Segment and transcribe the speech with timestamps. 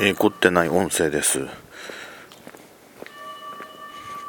[0.00, 1.46] えー、凝ってない音声です。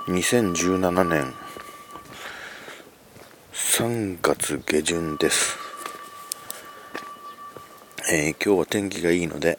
[0.08, 1.34] 2017年
[3.54, 5.58] 3月下旬です。
[8.12, 9.58] えー、今日は天気がいいので、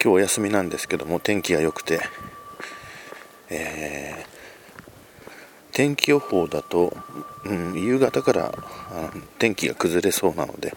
[0.00, 2.00] 今日お休みなんですけども、天気が良くて、
[3.50, 6.96] えー、天気予報だと、
[7.44, 8.54] うん、夕方から
[9.40, 10.72] 天気が崩れそうなので、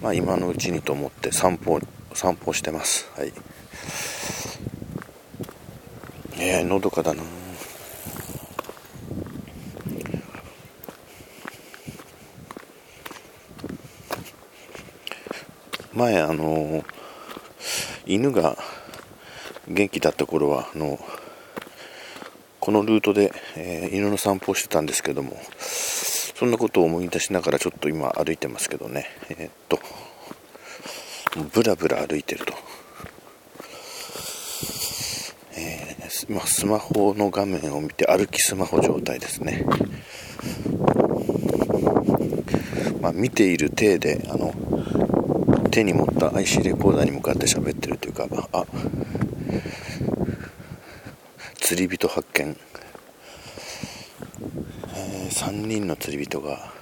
[0.00, 1.78] まあ、今のうちにと思って散歩
[2.16, 3.10] 散歩してます。
[3.14, 3.32] はい。
[6.38, 7.22] えー、のどかだな。
[15.92, 16.82] 前あの
[18.06, 18.56] 犬が
[19.68, 20.98] 元気だった頃はあの
[22.60, 29.06] このルートで、えー、犬の散歩をしてたんですけどもそんなことを思い出しながらちょっと今歩いてますけどね。
[29.28, 30.15] えー、っと。
[31.52, 32.54] ブラブラ歩いてると、
[35.56, 39.64] えー、今スマホの画面を見て歩きスマホ状態ですね。
[43.02, 44.52] まあ、見ている体であの
[45.70, 48.64] 手に持った IC レコーダーに向かって喋ってるというかあ
[51.60, 52.56] 釣り人発見、
[54.94, 56.72] えー、3人の釣り人が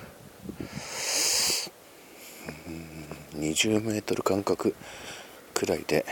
[3.36, 4.74] 20メートル間隔
[5.54, 6.04] くらいで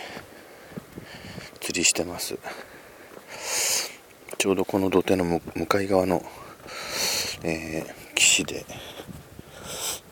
[1.60, 2.36] 釣りしてます。
[4.38, 6.22] ちょうどこの土手の向かい側の、
[7.44, 8.66] えー、岸で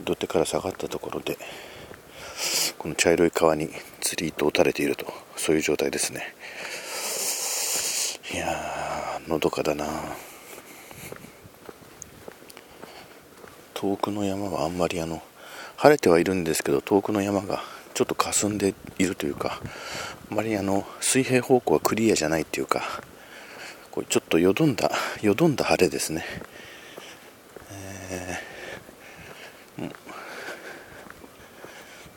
[0.05, 1.37] 土手から下がったところで
[2.79, 3.71] この茶色い川に
[4.01, 6.34] 釣り糸を打たれているとそういう状態ですね。
[8.33, 9.87] いやのどかだな。
[13.75, 15.23] 遠くの山はあんまりあの
[15.81, 17.63] 晴れてはいるんですけど遠くの山が
[17.95, 19.63] ちょっと霞んでいるというか
[20.31, 22.83] あまりあの水平方向はクリアじゃないっていうか
[23.91, 24.91] これちょっとよどんだ
[25.23, 26.23] よどんだ晴れですね、
[27.71, 29.91] えー、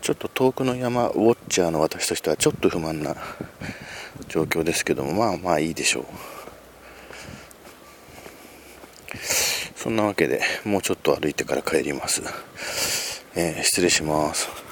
[0.01, 3.15] ちょっと遠くの山ウォッチャーの私としてはちょっと不満な
[4.27, 6.03] 状況ですけどもまあまあいいでしょう。
[9.77, 13.02] そんなわけでもうちょっと歩いてから帰ります。
[13.35, 14.62] えー、失礼します。